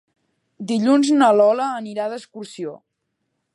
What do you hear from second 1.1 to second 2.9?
na Lola anirà d'excursió.